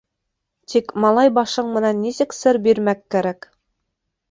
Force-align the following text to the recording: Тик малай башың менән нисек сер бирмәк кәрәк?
Тик 0.71 0.89
малай 1.05 1.31
башың 1.35 1.69
менән 1.77 2.01
нисек 2.07 2.35
сер 2.39 2.61
бирмәк 2.67 3.07
кәрәк? 3.17 3.49